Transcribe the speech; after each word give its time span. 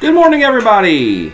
Good 0.00 0.14
morning, 0.14 0.42
everybody, 0.42 1.30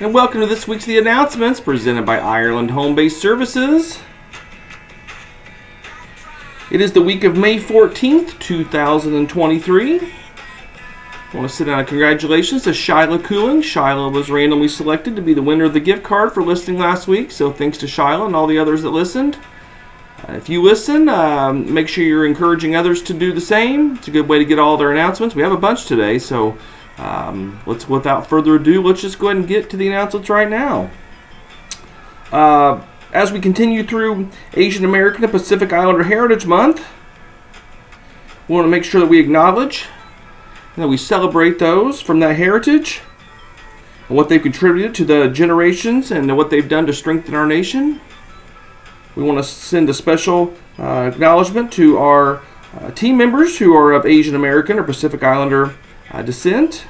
and 0.00 0.12
welcome 0.12 0.40
to 0.40 0.48
this 0.48 0.66
week's 0.66 0.84
The 0.84 0.98
Announcements 0.98 1.60
presented 1.60 2.04
by 2.06 2.18
Ireland 2.18 2.72
Home 2.72 2.96
Based 2.96 3.20
Services. 3.20 4.00
It 6.72 6.80
is 6.80 6.90
the 6.90 7.02
week 7.02 7.22
of 7.22 7.36
May 7.36 7.60
14th, 7.60 8.36
2023. 8.40 10.00
I 10.00 11.36
want 11.36 11.48
to 11.48 11.72
out 11.72 11.82
a 11.82 11.84
congratulations 11.84 12.64
to 12.64 12.70
Shyla 12.70 13.22
Cooling. 13.22 13.62
Shyla 13.62 14.12
was 14.12 14.28
randomly 14.28 14.66
selected 14.66 15.14
to 15.14 15.22
be 15.22 15.34
the 15.34 15.42
winner 15.42 15.66
of 15.66 15.72
the 15.72 15.78
gift 15.78 16.02
card 16.02 16.34
for 16.34 16.42
listening 16.42 16.80
last 16.80 17.06
week, 17.06 17.30
so 17.30 17.52
thanks 17.52 17.78
to 17.78 17.86
Shyla 17.86 18.26
and 18.26 18.34
all 18.34 18.48
the 18.48 18.58
others 18.58 18.82
that 18.82 18.90
listened. 18.90 19.38
If 20.26 20.48
you 20.48 20.62
listen, 20.62 21.08
um, 21.08 21.72
make 21.72 21.88
sure 21.88 22.04
you're 22.04 22.26
encouraging 22.26 22.74
others 22.74 23.02
to 23.04 23.14
do 23.14 23.32
the 23.32 23.40
same. 23.40 23.96
It's 23.96 24.08
a 24.08 24.10
good 24.10 24.28
way 24.28 24.38
to 24.38 24.44
get 24.44 24.58
all 24.58 24.76
their 24.76 24.92
announcements. 24.92 25.34
We 25.34 25.42
have 25.42 25.52
a 25.52 25.56
bunch 25.56 25.86
today, 25.86 26.18
so 26.18 26.58
um, 26.98 27.60
let's, 27.66 27.88
without 27.88 28.26
further 28.26 28.56
ado, 28.56 28.82
let's 28.82 29.00
just 29.00 29.18
go 29.18 29.28
ahead 29.28 29.36
and 29.36 29.48
get 29.48 29.70
to 29.70 29.76
the 29.76 29.86
announcements 29.86 30.28
right 30.28 30.50
now. 30.50 30.90
Uh, 32.32 32.84
as 33.12 33.32
we 33.32 33.40
continue 33.40 33.84
through 33.84 34.28
Asian 34.52 34.84
American 34.84 35.24
and 35.24 35.32
Pacific 35.32 35.72
Islander 35.72 36.04
Heritage 36.04 36.44
Month, 36.44 36.86
we 38.48 38.54
want 38.54 38.66
to 38.66 38.70
make 38.70 38.84
sure 38.84 39.00
that 39.00 39.06
we 39.06 39.20
acknowledge 39.20 39.86
and 40.74 40.84
that 40.84 40.88
we 40.88 40.96
celebrate 40.96 41.58
those 41.58 42.00
from 42.00 42.20
that 42.20 42.36
heritage 42.36 43.00
and 44.08 44.16
what 44.16 44.28
they've 44.28 44.42
contributed 44.42 44.94
to 44.96 45.04
the 45.04 45.28
generations 45.28 46.10
and 46.10 46.36
what 46.36 46.50
they've 46.50 46.68
done 46.68 46.86
to 46.86 46.92
strengthen 46.92 47.34
our 47.34 47.46
nation. 47.46 48.00
We 49.16 49.22
want 49.22 49.38
to 49.38 49.44
send 49.44 49.88
a 49.90 49.94
special 49.94 50.54
uh, 50.78 51.10
acknowledgement 51.12 51.72
to 51.72 51.98
our 51.98 52.42
uh, 52.74 52.90
team 52.92 53.16
members 53.16 53.58
who 53.58 53.74
are 53.74 53.92
of 53.92 54.06
Asian 54.06 54.34
American 54.34 54.78
or 54.78 54.84
Pacific 54.84 55.22
Islander 55.22 55.74
uh, 56.10 56.22
descent. 56.22 56.84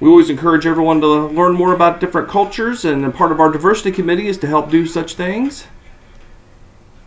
We 0.00 0.08
always 0.08 0.30
encourage 0.30 0.66
everyone 0.66 1.00
to 1.00 1.06
learn 1.06 1.54
more 1.54 1.74
about 1.74 2.00
different 2.00 2.28
cultures, 2.28 2.84
and 2.84 3.12
part 3.14 3.32
of 3.32 3.40
our 3.40 3.50
diversity 3.50 3.90
committee 3.90 4.28
is 4.28 4.38
to 4.38 4.46
help 4.46 4.70
do 4.70 4.86
such 4.86 5.14
things. 5.14 5.66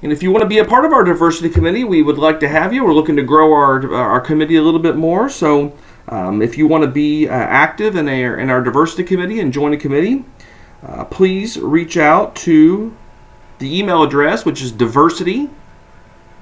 And 0.02 0.12
if 0.12 0.23
you 0.23 0.31
want 0.31 0.42
to 0.42 0.47
be 0.47 0.58
a 0.58 0.66
part 0.66 0.84
of 0.84 0.94
our 0.94 1.03
diversity 1.03 1.50
committee, 1.50 1.84
we 1.84 2.02
would 2.02 2.18
like 2.18 2.40
to 2.40 2.50
have 2.50 2.73
you. 2.73 2.84
We're 2.84 2.94
looking 2.94 3.16
to 3.18 3.23
grow 3.23 3.53
our, 3.53 3.94
our 3.94 4.20
committee 4.20 4.56
a 4.56 4.62
little 4.62 4.80
bit 4.80 4.95
more. 4.95 5.30
So 5.30 5.78
um, 6.09 6.42
if 6.42 6.58
you 6.58 6.68
want 6.68 6.84
to 6.84 6.90
be 6.90 7.30
uh, 7.30 7.34
active 7.34 7.95
in 7.95 8.09
our, 8.09 8.38
in 8.40 8.50
our 8.50 8.62
diversity 8.62 9.03
committee 9.03 9.40
and 9.40 9.53
join 9.53 9.73
a 9.73 9.78
committee, 9.78 10.25
uh, 10.81 11.06
please 11.06 11.59
reach 11.59 11.97
out 11.97 12.36
to 12.38 12.97
the 13.62 13.78
email 13.78 14.04
address, 14.04 14.44
which 14.44 14.62
is 14.62 14.73
diversity, 14.73 15.50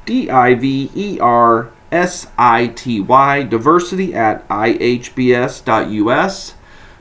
D 0.05 0.29
I 0.29 0.55
V 0.55 0.89
E 0.95 1.19
R 1.19 1.71
S 1.91 2.27
I 2.37 2.67
T 2.67 2.99
Y, 3.01 3.43
diversity 3.43 4.15
at 4.15 4.47
ihbs.us. 4.47 5.65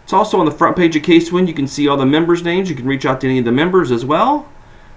It's 0.02 0.12
also 0.12 0.41
on 0.41 0.47
the 0.47 0.52
front 0.52 0.77
page 0.77 0.97
of 0.97 1.02
Casewin. 1.02 1.47
You 1.47 1.55
can 1.55 1.69
see 1.69 1.86
all 1.86 1.97
the 1.97 2.05
members' 2.06 2.42
names. 2.42 2.69
You 2.69 2.77
can 2.77 2.86
reach 2.86 3.06
out 3.06 3.20
to 3.20 3.28
any 3.28 3.38
of 3.38 3.44
the 3.44 3.52
members 3.52 3.91
as 3.91 4.05
well. 4.05 4.48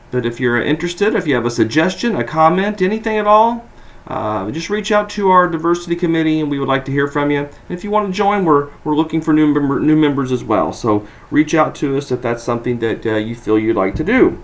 But 0.09 0.25
if 0.25 0.39
you're 0.39 0.61
interested, 0.61 1.15
if 1.15 1.27
you 1.27 1.35
have 1.35 1.45
a 1.45 1.51
suggestion, 1.51 2.15
a 2.15 2.23
comment, 2.23 2.81
anything 2.81 3.17
at 3.17 3.27
all, 3.27 3.69
uh, 4.07 4.49
just 4.51 4.69
reach 4.69 4.91
out 4.91 5.09
to 5.11 5.29
our 5.29 5.47
diversity 5.47 5.95
committee 5.95 6.39
and 6.39 6.49
we 6.49 6.59
would 6.59 6.67
like 6.67 6.85
to 6.85 6.91
hear 6.91 7.07
from 7.07 7.29
you. 7.29 7.39
And 7.39 7.49
if 7.69 7.83
you 7.83 7.91
want 7.91 8.07
to 8.07 8.13
join, 8.13 8.45
we're, 8.45 8.69
we're 8.83 8.95
looking 8.95 9.21
for 9.21 9.33
new, 9.33 9.53
member, 9.53 9.79
new 9.79 9.95
members 9.95 10.31
as 10.31 10.43
well. 10.43 10.73
So 10.73 11.07
reach 11.29 11.53
out 11.53 11.75
to 11.75 11.97
us 11.97 12.11
if 12.11 12.21
that's 12.21 12.43
something 12.43 12.79
that 12.79 13.05
uh, 13.05 13.15
you 13.15 13.35
feel 13.35 13.59
you'd 13.59 13.75
like 13.75 13.95
to 13.95 14.03
do. 14.03 14.41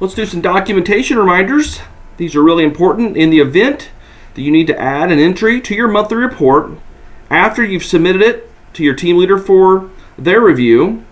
Let's 0.00 0.14
do 0.14 0.24
some 0.24 0.40
documentation 0.40 1.18
reminders. 1.18 1.80
These 2.16 2.34
are 2.34 2.42
really 2.42 2.64
important. 2.64 3.18
In 3.18 3.28
the 3.28 3.40
event 3.40 3.90
that 4.32 4.40
you 4.40 4.50
need 4.50 4.66
to 4.68 4.80
add 4.80 5.12
an 5.12 5.18
entry 5.18 5.60
to 5.60 5.74
your 5.74 5.88
monthly 5.88 6.16
report 6.16 6.70
after 7.28 7.62
you've 7.62 7.84
submitted 7.84 8.22
it 8.22 8.50
to 8.72 8.82
your 8.82 8.94
team 8.94 9.18
leader 9.18 9.36
for 9.36 9.90
their 10.16 10.40
review, 10.40 11.04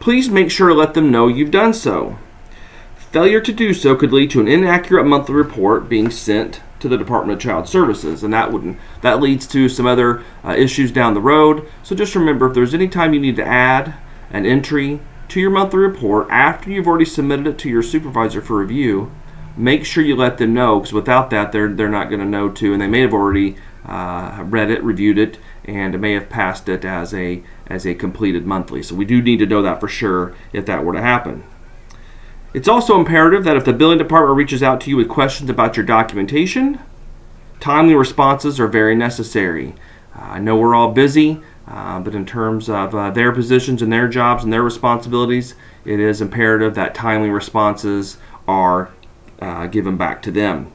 please 0.00 0.30
make 0.30 0.50
sure 0.50 0.68
to 0.68 0.74
let 0.74 0.94
them 0.94 1.10
know 1.10 1.28
you've 1.28 1.50
done 1.50 1.74
so. 1.74 2.18
Failure 2.96 3.42
to 3.42 3.52
do 3.52 3.74
so 3.74 3.94
could 3.94 4.12
lead 4.12 4.30
to 4.30 4.40
an 4.40 4.48
inaccurate 4.48 5.04
monthly 5.04 5.34
report 5.34 5.90
being 5.90 6.10
sent 6.10 6.62
to 6.80 6.88
the 6.88 6.96
Department 6.96 7.36
of 7.36 7.42
Child 7.42 7.68
Services, 7.68 8.22
and 8.22 8.32
that 8.32 8.50
would 8.50 8.78
that 9.02 9.20
leads 9.20 9.46
to 9.48 9.68
some 9.68 9.86
other 9.86 10.24
uh, 10.42 10.54
issues 10.56 10.90
down 10.90 11.12
the 11.12 11.20
road. 11.20 11.68
So 11.82 11.94
just 11.94 12.14
remember, 12.14 12.46
if 12.46 12.54
there's 12.54 12.74
any 12.74 12.88
time 12.88 13.12
you 13.12 13.20
need 13.20 13.36
to 13.36 13.46
add 13.46 13.94
an 14.30 14.46
entry 14.46 15.00
to 15.34 15.40
your 15.40 15.50
monthly 15.50 15.80
report 15.80 16.28
after 16.30 16.70
you've 16.70 16.86
already 16.86 17.04
submitted 17.04 17.44
it 17.48 17.58
to 17.58 17.68
your 17.68 17.82
supervisor 17.82 18.40
for 18.40 18.56
review, 18.56 19.10
make 19.56 19.84
sure 19.84 20.04
you 20.04 20.14
let 20.14 20.38
them 20.38 20.54
know 20.54 20.78
because 20.78 20.92
without 20.92 21.28
that, 21.30 21.50
they're 21.50 21.72
they're 21.72 21.88
not 21.88 22.08
going 22.08 22.20
to 22.20 22.26
know 22.26 22.48
too, 22.48 22.72
and 22.72 22.80
they 22.80 22.86
may 22.86 23.00
have 23.00 23.12
already 23.12 23.56
uh, 23.84 24.44
read 24.46 24.70
it, 24.70 24.80
reviewed 24.84 25.18
it, 25.18 25.40
and 25.64 26.00
may 26.00 26.12
have 26.12 26.28
passed 26.28 26.68
it 26.68 26.84
as 26.84 27.12
a 27.12 27.42
as 27.66 27.84
a 27.84 27.96
completed 27.96 28.46
monthly. 28.46 28.80
So 28.80 28.94
we 28.94 29.04
do 29.04 29.20
need 29.20 29.40
to 29.40 29.46
know 29.46 29.60
that 29.62 29.80
for 29.80 29.88
sure 29.88 30.36
if 30.52 30.66
that 30.66 30.84
were 30.84 30.92
to 30.92 31.02
happen. 31.02 31.42
It's 32.54 32.68
also 32.68 32.96
imperative 32.96 33.42
that 33.42 33.56
if 33.56 33.64
the 33.64 33.72
billing 33.72 33.98
department 33.98 34.36
reaches 34.36 34.62
out 34.62 34.80
to 34.82 34.90
you 34.90 34.96
with 34.96 35.08
questions 35.08 35.50
about 35.50 35.76
your 35.76 35.84
documentation, 35.84 36.78
timely 37.58 37.96
responses 37.96 38.60
are 38.60 38.68
very 38.68 38.94
necessary. 38.94 39.74
Uh, 40.14 40.20
I 40.22 40.38
know 40.38 40.56
we're 40.56 40.76
all 40.76 40.92
busy, 40.92 41.40
uh, 41.66 41.98
but 41.98 42.14
in 42.14 42.26
terms 42.26 42.68
of 42.68 42.94
uh, 42.94 43.10
their 43.10 43.32
positions 43.32 43.80
and 43.80 43.92
their 43.92 44.06
jobs 44.06 44.44
and 44.44 44.52
their 44.52 44.62
responsibilities, 44.62 45.54
it 45.84 45.98
is 45.98 46.20
imperative 46.20 46.74
that 46.74 46.94
timely 46.94 47.30
responses 47.30 48.18
are 48.46 48.90
uh, 49.40 49.66
given 49.66 49.96
back 49.96 50.20
to 50.22 50.30
them. 50.30 50.70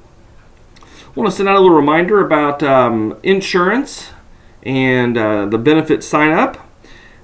I 0.82 1.12
want 1.20 1.30
to 1.30 1.36
send 1.36 1.50
out 1.50 1.58
a 1.58 1.60
little 1.60 1.76
reminder 1.76 2.26
about 2.26 2.64
um, 2.64 3.20
insurance 3.24 4.12
and 4.64 5.18
uh, 5.18 5.46
the 5.46 5.58
benefit 5.58 6.04
sign 6.04 6.32
up. 6.32 6.58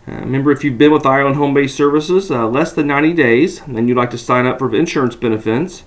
Uh, 0.07 0.19
remember, 0.19 0.51
if 0.51 0.63
you've 0.63 0.77
been 0.77 0.91
with 0.91 1.05
Ireland 1.05 1.35
Home 1.37 1.53
Based 1.53 1.75
Services 1.75 2.29
less 2.29 2.71
than 2.73 2.87
90 2.87 3.13
days 3.13 3.61
and 3.61 3.89
you'd 3.89 3.97
like 3.97 4.11
to 4.11 4.17
sign 4.17 4.45
up 4.45 4.59
for 4.59 4.73
insurance 4.75 5.15
benefits, 5.15 5.83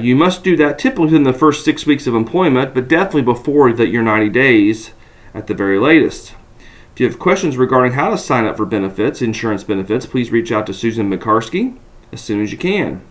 you 0.00 0.14
must 0.14 0.44
do 0.44 0.56
that 0.56 0.78
typically 0.78 1.06
within 1.06 1.24
the 1.24 1.32
first 1.32 1.64
six 1.64 1.86
weeks 1.86 2.06
of 2.06 2.14
employment, 2.14 2.72
but 2.72 2.86
definitely 2.86 3.22
before 3.22 3.72
that 3.72 3.88
your 3.88 4.02
90 4.02 4.28
days 4.28 4.92
at 5.34 5.48
the 5.48 5.54
very 5.54 5.78
latest. 5.78 6.34
If 6.92 7.00
you 7.00 7.06
have 7.06 7.18
questions 7.18 7.56
regarding 7.56 7.92
how 7.92 8.10
to 8.10 8.18
sign 8.18 8.44
up 8.44 8.56
for 8.56 8.66
benefits, 8.66 9.22
insurance 9.22 9.64
benefits, 9.64 10.04
please 10.04 10.30
reach 10.30 10.52
out 10.52 10.66
to 10.66 10.74
Susan 10.74 11.10
McCarsky 11.10 11.78
as 12.12 12.20
soon 12.20 12.42
as 12.42 12.52
you 12.52 12.58
can. 12.58 13.02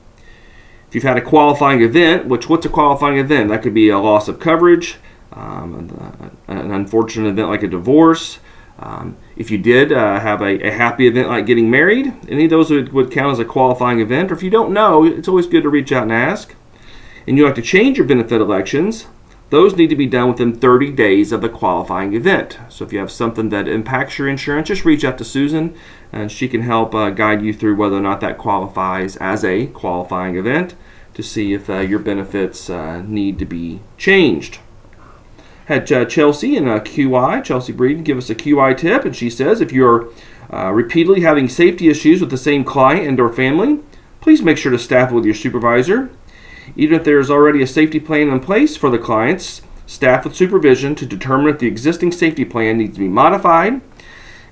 If 0.87 0.95
you've 0.95 1.03
had 1.03 1.17
a 1.17 1.21
qualifying 1.21 1.81
event, 1.81 2.27
which 2.27 2.47
what's 2.47 2.65
a 2.65 2.69
qualifying 2.69 3.17
event? 3.17 3.49
That 3.49 3.63
could 3.63 3.73
be 3.73 3.89
a 3.89 3.97
loss 3.97 4.27
of 4.27 4.39
coverage, 4.39 4.97
um, 5.31 6.31
an 6.47 6.71
unfortunate 6.71 7.29
event 7.29 7.49
like 7.49 7.63
a 7.63 7.67
divorce, 7.67 8.39
um, 8.81 9.15
if 9.35 9.51
you 9.51 9.59
did 9.59 9.91
uh, 9.91 10.19
have 10.19 10.41
a, 10.41 10.67
a, 10.67 10.71
happy 10.71 11.07
event 11.07 11.29
like 11.29 11.45
getting 11.45 11.69
married, 11.69 12.13
any 12.27 12.45
of 12.45 12.49
those 12.49 12.71
would, 12.71 12.91
would, 12.93 13.11
count 13.11 13.33
as 13.33 13.39
a 13.39 13.45
qualifying 13.45 13.99
event. 13.99 14.31
Or 14.31 14.33
if 14.33 14.41
you 14.41 14.49
don't 14.49 14.73
know, 14.73 15.05
it's 15.05 15.27
always 15.27 15.45
good 15.45 15.61
to 15.63 15.69
reach 15.69 15.91
out 15.91 16.03
and 16.03 16.11
ask. 16.11 16.55
And 17.27 17.37
you 17.37 17.45
like 17.45 17.55
to 17.55 17.61
change 17.61 17.97
your 17.97 18.07
benefit 18.07 18.41
elections, 18.41 19.05
those 19.51 19.75
need 19.75 19.89
to 19.91 19.95
be 19.95 20.07
done 20.07 20.29
within 20.29 20.55
30 20.55 20.91
days 20.91 21.31
of 21.31 21.41
the 21.41 21.49
qualifying 21.49 22.13
event. 22.13 22.57
So 22.69 22.83
if 22.83 22.91
you 22.91 22.99
have 22.99 23.11
something 23.11 23.49
that 23.49 23.67
impacts 23.67 24.17
your 24.17 24.27
insurance, 24.27 24.69
just 24.69 24.85
reach 24.85 25.05
out 25.05 25.17
to 25.19 25.23
Susan 25.23 25.75
and 26.11 26.31
she 26.31 26.47
can 26.47 26.61
help 26.61 26.95
uh, 26.95 27.11
guide 27.11 27.43
you 27.43 27.53
through 27.53 27.75
whether 27.75 27.97
or 27.97 28.01
not 28.01 28.21
that 28.21 28.37
qualifies 28.37 29.15
as 29.17 29.45
a 29.45 29.67
qualifying 29.67 30.35
event 30.35 30.75
to 31.13 31.21
see 31.21 31.53
if 31.53 31.69
uh, 31.69 31.79
your 31.79 31.99
benefits 31.99 32.69
uh, 32.69 33.01
need 33.03 33.37
to 33.37 33.45
be 33.45 33.81
changed 33.97 34.59
had 35.71 35.91
uh, 35.91 36.05
Chelsea 36.05 36.57
and 36.57 36.67
a 36.67 36.79
QI, 36.79 37.43
Chelsea 37.43 37.73
Breeden, 37.73 38.03
give 38.03 38.17
us 38.17 38.29
a 38.29 38.35
QI 38.35 38.77
tip, 38.77 39.05
and 39.05 39.15
she 39.15 39.29
says 39.29 39.61
if 39.61 39.71
you're 39.71 40.09
uh, 40.51 40.71
repeatedly 40.71 41.21
having 41.21 41.47
safety 41.47 41.89
issues 41.89 42.19
with 42.19 42.29
the 42.29 42.37
same 42.37 42.63
client 42.63 43.07
and 43.07 43.19
or 43.19 43.31
family, 43.31 43.79
please 44.19 44.41
make 44.41 44.57
sure 44.57 44.71
to 44.71 44.79
staff 44.79 45.11
with 45.11 45.25
your 45.25 45.33
supervisor. 45.33 46.09
Even 46.75 46.99
if 46.99 47.03
there 47.03 47.19
is 47.19 47.29
already 47.29 47.61
a 47.61 47.67
safety 47.67 47.99
plan 47.99 48.29
in 48.29 48.39
place 48.39 48.77
for 48.77 48.89
the 48.89 48.97
clients, 48.97 49.61
staff 49.85 50.23
with 50.23 50.35
supervision 50.35 50.95
to 50.95 51.05
determine 51.05 51.53
if 51.53 51.59
the 51.59 51.67
existing 51.67 52.11
safety 52.11 52.45
plan 52.45 52.77
needs 52.77 52.93
to 52.93 52.99
be 52.99 53.09
modified 53.09 53.81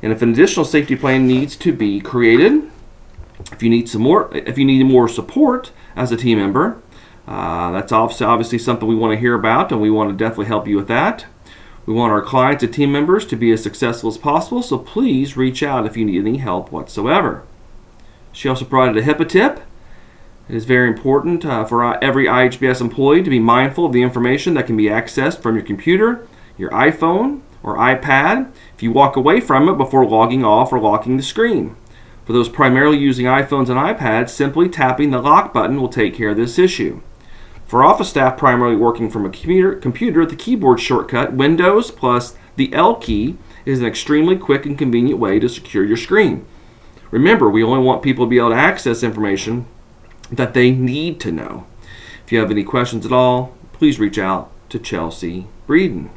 and 0.02 0.12
if 0.12 0.22
an 0.22 0.32
additional 0.32 0.66
safety 0.66 0.96
plan 0.96 1.28
needs 1.28 1.56
to 1.58 1.74
be 1.74 2.00
created. 2.00 2.70
If 3.52 3.64
you 3.64 3.70
need 3.70 3.88
some 3.90 4.02
more, 4.02 4.30
if 4.36 4.58
you 4.58 4.66
need 4.66 4.84
more 4.86 5.08
support 5.08 5.72
as 5.96 6.12
a 6.12 6.18
team 6.18 6.38
member, 6.40 6.82
uh, 7.28 7.72
that's 7.72 7.92
obviously 7.92 8.58
something 8.58 8.88
we 8.88 8.96
want 8.96 9.14
to 9.14 9.20
hear 9.20 9.36
about, 9.36 9.72
and 9.72 9.80
we 9.80 9.90
want 9.90 10.10
to 10.10 10.16
definitely 10.16 10.48
help 10.48 10.68
you 10.68 10.76
with 10.78 10.88
that. 10.88 11.26
We 11.86 11.94
want 11.94 12.12
our 12.12 12.22
clients 12.22 12.64
and 12.64 12.74
team 12.74 12.92
members 12.92 13.26
to 13.28 13.36
be 13.36 13.52
as 13.52 13.64
successful 13.64 14.10
as 14.10 14.18
possible, 14.18 14.62
so 14.62 14.78
please 14.78 15.38
reach 15.38 15.64
out 15.64 15.86
if 15.86 15.96
you 15.96 16.06
need 16.06 16.20
any 16.20 16.38
help 16.38 16.72
whatsoever. 16.72 17.44
She 18.32 18.50
also 18.50 18.66
provided 18.66 18.98
a 18.98 19.06
HIPAA 19.06 19.30
tip. 19.30 19.62
It 20.50 20.56
is 20.56 20.66
very 20.66 20.88
important 20.88 21.46
uh, 21.46 21.64
for 21.64 22.04
every 22.04 22.26
IHBS 22.26 22.82
employee 22.82 23.22
to 23.22 23.30
be 23.30 23.38
mindful 23.38 23.86
of 23.86 23.94
the 23.94 24.02
information 24.02 24.56
that 24.56 24.66
can 24.66 24.76
be 24.76 24.86
accessed 24.86 25.44
from 25.44 25.56
your 25.56 25.64
computer, 25.64 26.28
your 26.58 26.72
iPhone, 26.72 27.42
or 27.62 27.78
iPad 27.78 28.52
if 28.74 28.82
you 28.82 28.92
walk 28.92 29.16
away 29.16 29.42
from 29.42 29.70
it 29.70 29.78
before 29.78 30.08
logging 30.08 30.44
off 30.44 30.74
or 30.74 30.80
locking 30.80 31.18
the 31.18 31.24
screen. 31.24 31.76
For 32.26 32.34
those 32.34 32.50
primarily 32.50 32.98
using 32.98 33.28
iPhones 33.28 33.70
and 33.70 33.78
iPads, 33.78 34.30
simply 34.30 34.68
tapping 34.68 35.12
the 35.12 35.22
lock 35.22 35.54
button 35.54 35.80
will 35.80 35.88
take 35.88 36.16
care 36.16 36.30
of 36.30 36.38
this 36.38 36.58
issue. 36.58 37.00
For 37.68 37.84
office 37.84 38.10
staff 38.10 38.36
primarily 38.36 38.76
working 38.76 39.12
from 39.12 39.28
a 39.28 39.30
computer, 39.30 39.76
computer, 39.76 40.26
the 40.26 40.36
keyboard 40.36 40.80
shortcut 40.80 41.34
Windows 41.34 41.92
plus 41.92 42.36
the 42.56 42.74
L 42.74 42.96
key 42.96 43.38
is 43.66 43.82
an 43.82 43.86
extremely 43.86 44.36
quick 44.36 44.66
and 44.66 44.76
convenient 44.76 45.20
way 45.20 45.38
to 45.38 45.48
secure 45.48 45.86
your 45.86 45.98
screen. 45.98 46.48
Remember, 47.12 47.48
we 47.52 47.64
only 47.64 47.84
want 47.84 48.02
people 48.02 48.26
to 48.26 48.30
be 48.30 48.40
able 48.40 48.50
to 48.50 48.56
access 48.56 49.04
information 49.04 49.68
that 50.32 50.54
they 50.54 50.72
need 50.72 51.20
to 51.22 51.32
know. 51.32 51.66
If 52.26 52.32
you 52.32 52.40
have 52.40 52.52
any 52.52 52.64
questions 52.64 53.06
at 53.06 53.12
all, 53.12 53.56
please 53.74 54.00
reach 54.00 54.18
out 54.18 54.52
to 54.70 54.80
Chelsea 54.80 55.48
Breeden. 55.68 56.10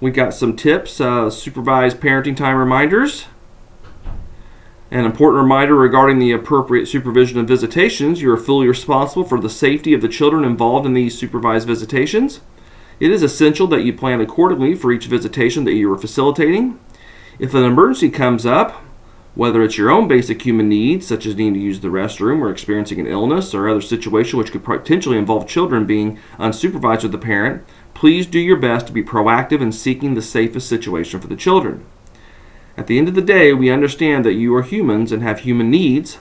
We 0.00 0.10
got 0.10 0.34
some 0.34 0.56
tips, 0.56 1.00
uh, 1.00 1.30
supervised 1.30 2.00
parenting 2.00 2.36
time 2.36 2.56
reminders. 2.56 3.26
An 4.90 5.04
important 5.04 5.42
reminder 5.42 5.74
regarding 5.74 6.18
the 6.18 6.32
appropriate 6.32 6.86
supervision 6.86 7.38
of 7.38 7.48
visitations. 7.48 8.22
You 8.22 8.32
are 8.32 8.36
fully 8.36 8.68
responsible 8.68 9.24
for 9.24 9.40
the 9.40 9.50
safety 9.50 9.94
of 9.94 10.02
the 10.02 10.08
children 10.08 10.44
involved 10.44 10.86
in 10.86 10.92
these 10.92 11.18
supervised 11.18 11.66
visitations. 11.66 12.40
It 13.00 13.10
is 13.10 13.22
essential 13.22 13.66
that 13.68 13.82
you 13.82 13.92
plan 13.92 14.20
accordingly 14.20 14.74
for 14.74 14.92
each 14.92 15.06
visitation 15.06 15.64
that 15.64 15.74
you 15.74 15.92
are 15.92 15.98
facilitating. 15.98 16.78
If 17.38 17.52
an 17.52 17.64
emergency 17.64 18.10
comes 18.10 18.46
up, 18.46 18.82
whether 19.36 19.62
it's 19.62 19.76
your 19.76 19.90
own 19.90 20.08
basic 20.08 20.42
human 20.42 20.68
needs, 20.68 21.06
such 21.06 21.26
as 21.26 21.36
needing 21.36 21.54
to 21.54 21.60
use 21.60 21.80
the 21.80 21.88
restroom 21.88 22.40
or 22.40 22.50
experiencing 22.50 22.98
an 22.98 23.06
illness 23.06 23.52
or 23.54 23.68
other 23.68 23.82
situation 23.82 24.38
which 24.38 24.50
could 24.50 24.64
potentially 24.64 25.18
involve 25.18 25.46
children 25.46 25.84
being 25.84 26.18
unsupervised 26.38 27.02
with 27.02 27.12
the 27.12 27.18
parent, 27.18 27.62
please 27.92 28.26
do 28.26 28.40
your 28.40 28.56
best 28.56 28.86
to 28.86 28.94
be 28.94 29.04
proactive 29.04 29.60
in 29.60 29.70
seeking 29.70 30.14
the 30.14 30.22
safest 30.22 30.66
situation 30.66 31.20
for 31.20 31.28
the 31.28 31.36
children. 31.36 31.84
At 32.78 32.86
the 32.86 32.98
end 32.98 33.08
of 33.08 33.14
the 33.14 33.22
day, 33.22 33.52
we 33.52 33.70
understand 33.70 34.24
that 34.24 34.34
you 34.34 34.54
are 34.54 34.62
humans 34.62 35.12
and 35.12 35.22
have 35.22 35.40
human 35.40 35.70
needs. 35.70 36.18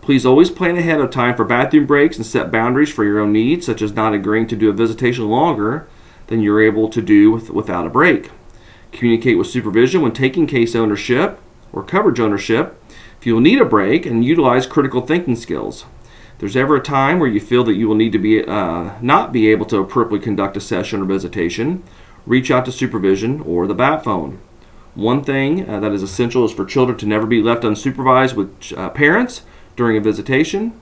Please 0.00 0.24
always 0.24 0.50
plan 0.50 0.76
ahead 0.76 1.00
of 1.00 1.10
time 1.10 1.36
for 1.36 1.44
bathroom 1.44 1.86
breaks 1.86 2.16
and 2.16 2.24
set 2.24 2.52
boundaries 2.52 2.92
for 2.92 3.04
your 3.04 3.18
own 3.18 3.32
needs, 3.32 3.66
such 3.66 3.82
as 3.82 3.92
not 3.92 4.14
agreeing 4.14 4.46
to 4.46 4.56
do 4.56 4.70
a 4.70 4.72
visitation 4.72 5.28
longer 5.28 5.88
than 6.28 6.40
you're 6.40 6.62
able 6.62 6.88
to 6.88 7.02
do 7.02 7.32
with, 7.32 7.50
without 7.50 7.86
a 7.86 7.90
break. 7.90 8.30
Communicate 8.92 9.36
with 9.36 9.48
supervision 9.48 10.00
when 10.00 10.12
taking 10.12 10.46
case 10.46 10.76
ownership 10.76 11.40
or 11.72 11.82
coverage 11.82 12.20
ownership 12.20 12.78
if 13.22 13.26
you 13.26 13.34
will 13.34 13.40
need 13.40 13.60
a 13.60 13.64
break 13.64 14.04
and 14.04 14.24
utilize 14.24 14.66
critical 14.66 15.00
thinking 15.00 15.36
skills. 15.36 15.84
There's 16.38 16.56
ever 16.56 16.74
a 16.74 16.82
time 16.82 17.20
where 17.20 17.28
you 17.28 17.38
feel 17.38 17.62
that 17.62 17.76
you 17.76 17.86
will 17.86 17.94
need 17.94 18.10
to 18.10 18.18
be 18.18 18.44
uh, 18.44 18.94
not 19.00 19.32
be 19.32 19.48
able 19.48 19.64
to 19.66 19.78
appropriately 19.78 20.24
conduct 20.24 20.56
a 20.56 20.60
session 20.60 21.02
or 21.02 21.04
visitation, 21.04 21.84
reach 22.26 22.50
out 22.50 22.64
to 22.64 22.72
supervision 22.72 23.40
or 23.42 23.68
the 23.68 23.76
BAT 23.76 24.02
phone. 24.02 24.40
One 24.96 25.22
thing 25.22 25.70
uh, 25.70 25.78
that 25.78 25.92
is 25.92 26.02
essential 26.02 26.44
is 26.44 26.50
for 26.50 26.64
children 26.64 26.98
to 26.98 27.06
never 27.06 27.28
be 27.28 27.40
left 27.40 27.62
unsupervised 27.62 28.34
with 28.34 28.76
uh, 28.76 28.90
parents 28.90 29.42
during 29.76 29.96
a 29.96 30.00
visitation. 30.00 30.80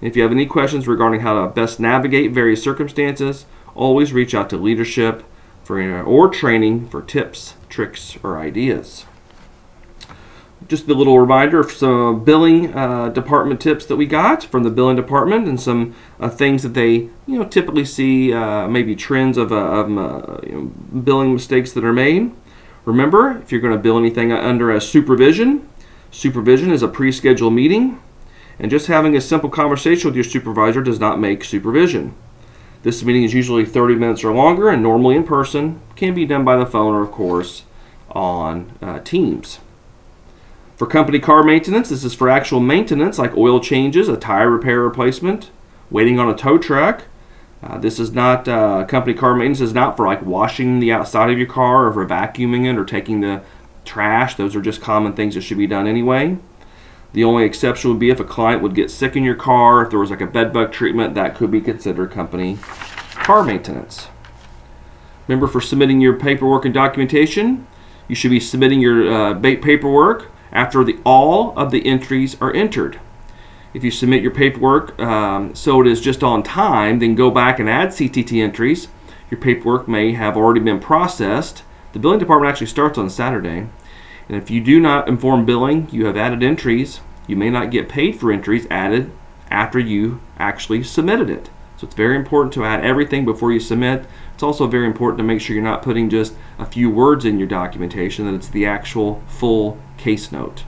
And 0.00 0.08
if 0.08 0.14
you 0.14 0.22
have 0.22 0.30
any 0.30 0.46
questions 0.46 0.86
regarding 0.86 1.22
how 1.22 1.44
to 1.44 1.52
best 1.52 1.80
navigate 1.80 2.30
various 2.30 2.62
circumstances, 2.62 3.46
always 3.74 4.12
reach 4.12 4.32
out 4.32 4.48
to 4.50 4.56
leadership 4.56 5.24
for 5.64 6.02
or 6.04 6.28
training 6.28 6.88
for 6.88 7.02
tips, 7.02 7.54
tricks, 7.68 8.16
or 8.22 8.38
ideas 8.38 9.06
just 10.68 10.88
a 10.88 10.94
little 10.94 11.18
reminder 11.18 11.60
of 11.60 11.70
some 11.70 12.24
billing 12.24 12.74
uh, 12.74 13.08
department 13.08 13.60
tips 13.60 13.86
that 13.86 13.96
we 13.96 14.06
got 14.06 14.44
from 14.44 14.62
the 14.62 14.70
billing 14.70 14.96
department 14.96 15.48
and 15.48 15.60
some 15.60 15.94
uh, 16.18 16.28
things 16.28 16.62
that 16.62 16.74
they 16.74 16.92
you 17.26 17.38
know 17.38 17.44
typically 17.44 17.84
see 17.84 18.32
uh, 18.32 18.68
maybe 18.68 18.94
trends 18.94 19.38
of, 19.38 19.52
uh, 19.52 19.56
of 19.56 19.86
uh, 19.86 20.38
you 20.46 20.52
know, 20.52 21.00
billing 21.00 21.32
mistakes 21.32 21.72
that 21.72 21.84
are 21.84 21.92
made. 21.92 22.30
Remember, 22.84 23.38
if 23.38 23.52
you're 23.52 23.60
going 23.60 23.74
to 23.74 23.78
bill 23.78 23.98
anything 23.98 24.32
under 24.32 24.70
a 24.70 24.80
supervision, 24.80 25.68
supervision 26.10 26.70
is 26.70 26.82
a 26.82 26.88
pre-scheduled 26.88 27.52
meeting, 27.52 28.00
and 28.58 28.70
just 28.70 28.86
having 28.86 29.16
a 29.16 29.20
simple 29.20 29.50
conversation 29.50 30.08
with 30.08 30.14
your 30.14 30.24
supervisor 30.24 30.82
does 30.82 30.98
not 30.98 31.20
make 31.20 31.44
supervision. 31.44 32.14
This 32.82 33.02
meeting 33.04 33.24
is 33.24 33.34
usually 33.34 33.66
30 33.66 33.96
minutes 33.96 34.24
or 34.24 34.32
longer, 34.32 34.70
and 34.70 34.82
normally 34.82 35.16
in 35.16 35.24
person, 35.24 35.80
can 35.96 36.14
be 36.14 36.24
done 36.24 36.44
by 36.44 36.56
the 36.56 36.64
phone 36.64 36.94
or, 36.94 37.02
of 37.02 37.10
course, 37.10 37.64
on 38.10 38.72
uh, 38.80 39.00
Teams. 39.00 39.58
For 40.80 40.86
company 40.86 41.18
car 41.18 41.42
maintenance, 41.42 41.90
this 41.90 42.04
is 42.04 42.14
for 42.14 42.30
actual 42.30 42.58
maintenance 42.58 43.18
like 43.18 43.36
oil 43.36 43.60
changes, 43.60 44.08
a 44.08 44.16
tire 44.16 44.48
repair 44.48 44.80
replacement, 44.80 45.50
waiting 45.90 46.18
on 46.18 46.30
a 46.30 46.34
tow 46.34 46.56
truck. 46.56 47.02
Uh, 47.62 47.76
this 47.76 48.00
is 48.00 48.12
not 48.12 48.48
uh, 48.48 48.86
company 48.86 49.12
car 49.12 49.34
maintenance 49.34 49.60
is 49.60 49.74
not 49.74 49.94
for 49.94 50.06
like 50.06 50.22
washing 50.22 50.80
the 50.80 50.90
outside 50.90 51.28
of 51.28 51.36
your 51.36 51.46
car 51.46 51.88
or 51.88 51.92
for 51.92 52.06
vacuuming 52.06 52.64
it 52.64 52.78
or 52.78 52.86
taking 52.86 53.20
the 53.20 53.42
trash. 53.84 54.36
Those 54.36 54.56
are 54.56 54.62
just 54.62 54.80
common 54.80 55.12
things 55.12 55.34
that 55.34 55.42
should 55.42 55.58
be 55.58 55.66
done 55.66 55.86
anyway. 55.86 56.38
The 57.12 57.24
only 57.24 57.44
exception 57.44 57.90
would 57.90 58.00
be 58.00 58.08
if 58.08 58.18
a 58.18 58.24
client 58.24 58.62
would 58.62 58.74
get 58.74 58.90
sick 58.90 59.16
in 59.16 59.22
your 59.22 59.34
car, 59.34 59.82
if 59.82 59.90
there 59.90 59.98
was 59.98 60.08
like 60.08 60.22
a 60.22 60.26
bed 60.26 60.50
bug 60.50 60.72
treatment, 60.72 61.14
that 61.14 61.34
could 61.34 61.50
be 61.50 61.60
considered 61.60 62.10
company 62.10 62.56
car 63.16 63.44
maintenance. 63.44 64.08
Remember, 65.28 65.46
for 65.46 65.60
submitting 65.60 66.00
your 66.00 66.14
paperwork 66.14 66.64
and 66.64 66.72
documentation, 66.72 67.66
you 68.08 68.14
should 68.14 68.30
be 68.30 68.40
submitting 68.40 68.80
your 68.80 69.12
uh, 69.12 69.38
paperwork 69.38 70.32
after 70.52 70.84
the, 70.84 70.98
all 71.04 71.56
of 71.58 71.70
the 71.70 71.86
entries 71.86 72.40
are 72.40 72.52
entered. 72.52 73.00
If 73.72 73.84
you 73.84 73.90
submit 73.90 74.22
your 74.22 74.32
paperwork 74.32 74.98
um, 74.98 75.54
so 75.54 75.80
it 75.80 75.86
is 75.86 76.00
just 76.00 76.24
on 76.24 76.42
time, 76.42 76.98
then 76.98 77.14
go 77.14 77.30
back 77.30 77.58
and 77.60 77.68
add 77.68 77.90
CTT 77.90 78.42
entries. 78.42 78.88
Your 79.30 79.40
paperwork 79.40 79.86
may 79.86 80.12
have 80.12 80.36
already 80.36 80.60
been 80.60 80.80
processed. 80.80 81.62
The 81.92 82.00
billing 82.00 82.18
department 82.18 82.50
actually 82.50 82.66
starts 82.66 82.98
on 82.98 83.08
Saturday. 83.10 83.68
And 84.28 84.36
if 84.36 84.50
you 84.50 84.60
do 84.60 84.80
not 84.80 85.08
inform 85.08 85.44
billing, 85.44 85.88
you 85.90 86.06
have 86.06 86.16
added 86.16 86.42
entries. 86.42 87.00
You 87.26 87.36
may 87.36 87.50
not 87.50 87.70
get 87.70 87.88
paid 87.88 88.18
for 88.18 88.32
entries 88.32 88.66
added 88.70 89.12
after 89.50 89.78
you 89.78 90.20
actually 90.38 90.82
submitted 90.82 91.30
it. 91.30 91.50
So 91.80 91.86
it's 91.86 91.96
very 91.96 92.14
important 92.14 92.52
to 92.54 92.64
add 92.66 92.84
everything 92.84 93.24
before 93.24 93.52
you 93.52 93.58
submit. 93.58 94.04
It's 94.34 94.42
also 94.42 94.66
very 94.66 94.84
important 94.84 95.16
to 95.16 95.24
make 95.24 95.40
sure 95.40 95.54
you're 95.54 95.64
not 95.64 95.80
putting 95.80 96.10
just 96.10 96.34
a 96.58 96.66
few 96.66 96.90
words 96.90 97.24
in 97.24 97.38
your 97.38 97.48
documentation, 97.48 98.26
that 98.26 98.34
it's 98.34 98.48
the 98.48 98.66
actual 98.66 99.22
full 99.26 99.78
case 99.96 100.30
note. 100.30 100.64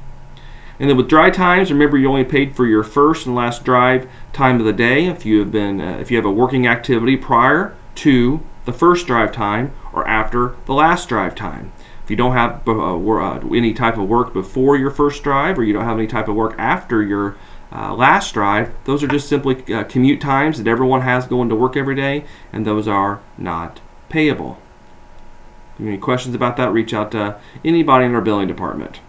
And 0.80 0.88
then 0.88 0.96
with 0.96 1.10
dry 1.10 1.28
times, 1.28 1.70
remember 1.70 1.98
you 1.98 2.08
only 2.08 2.24
paid 2.24 2.56
for 2.56 2.64
your 2.64 2.82
first 2.82 3.26
and 3.26 3.34
last 3.34 3.62
drive 3.62 4.08
time 4.32 4.58
of 4.58 4.64
the 4.64 4.72
day. 4.72 5.04
If 5.04 5.26
you 5.26 5.40
have 5.40 5.52
been, 5.52 5.82
uh, 5.82 5.98
if 6.00 6.10
you 6.10 6.16
have 6.16 6.24
a 6.24 6.30
working 6.30 6.66
activity 6.66 7.18
prior 7.18 7.76
to 7.96 8.40
the 8.64 8.72
first 8.72 9.06
drive 9.06 9.32
time 9.32 9.74
or 9.92 10.08
after 10.08 10.56
the 10.64 10.72
last 10.72 11.10
drive 11.10 11.34
time. 11.34 11.72
If 12.02 12.10
you 12.10 12.16
don't 12.16 12.32
have 12.32 12.66
uh, 12.66 12.96
uh, 12.96 13.40
any 13.54 13.74
type 13.74 13.98
of 13.98 14.08
work 14.08 14.32
before 14.32 14.78
your 14.78 14.90
first 14.90 15.22
drive, 15.22 15.58
or 15.58 15.62
you 15.62 15.74
don't 15.74 15.84
have 15.84 15.98
any 15.98 16.06
type 16.06 16.28
of 16.28 16.36
work 16.36 16.54
after 16.58 17.02
your 17.02 17.36
uh, 17.74 17.94
last 17.94 18.34
drive, 18.34 18.72
those 18.84 19.02
are 19.02 19.08
just 19.08 19.28
simply 19.28 19.62
uh, 19.72 19.84
commute 19.84 20.20
times 20.20 20.58
that 20.58 20.68
everyone 20.68 21.00
has 21.00 21.26
going 21.26 21.48
to 21.48 21.54
work 21.54 21.76
every 21.76 21.94
day, 21.94 22.24
and 22.52 22.66
those 22.66 22.86
are 22.86 23.20
not 23.38 23.80
payable. 24.08 24.58
If 25.74 25.80
you 25.80 25.86
have 25.86 25.94
any 25.94 25.98
questions 25.98 26.34
about 26.34 26.56
that, 26.58 26.72
reach 26.72 26.92
out 26.92 27.12
to 27.12 27.40
anybody 27.64 28.04
in 28.04 28.14
our 28.14 28.20
billing 28.20 28.48
department. 28.48 29.00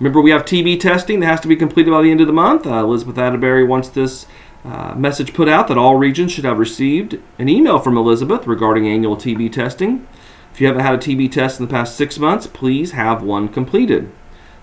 Remember, 0.00 0.20
we 0.20 0.30
have 0.30 0.44
TB 0.44 0.80
testing 0.80 1.20
that 1.20 1.26
has 1.26 1.40
to 1.40 1.48
be 1.48 1.56
completed 1.56 1.90
by 1.90 2.02
the 2.02 2.10
end 2.10 2.20
of 2.20 2.26
the 2.26 2.32
month. 2.32 2.66
Uh, 2.66 2.84
Elizabeth 2.84 3.16
Atterbury 3.16 3.64
wants 3.64 3.88
this 3.88 4.26
uh, 4.64 4.94
message 4.94 5.32
put 5.32 5.48
out 5.48 5.68
that 5.68 5.78
all 5.78 5.94
regions 5.94 6.32
should 6.32 6.44
have 6.44 6.58
received 6.58 7.20
an 7.38 7.48
email 7.48 7.78
from 7.78 7.96
Elizabeth 7.96 8.46
regarding 8.46 8.86
annual 8.86 9.16
TB 9.16 9.52
testing. 9.52 10.06
If 10.52 10.60
you 10.60 10.66
haven't 10.66 10.82
had 10.82 10.94
a 10.94 10.98
TB 10.98 11.30
test 11.32 11.60
in 11.60 11.66
the 11.66 11.72
past 11.72 11.96
six 11.96 12.18
months, 12.18 12.46
please 12.46 12.92
have 12.92 13.22
one 13.22 13.48
completed. 13.48 14.10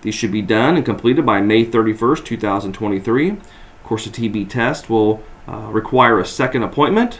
These 0.03 0.15
should 0.15 0.31
be 0.31 0.41
done 0.41 0.75
and 0.75 0.86
completed 0.86 1.25
by 1.25 1.41
May 1.41 1.65
31st, 1.65 2.24
2023. 2.24 3.29
Of 3.31 3.39
course, 3.83 4.05
a 4.05 4.10
TB 4.10 4.50
test 4.50 4.89
will 4.89 5.24
uh, 5.48 5.69
require 5.72 6.19
a 6.19 6.25
second 6.25 6.63
appointment 6.63 7.19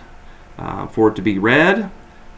uh, 0.57 0.87
for 0.87 1.09
it 1.09 1.15
to 1.15 1.21
be 1.21 1.39
read. 1.39 1.89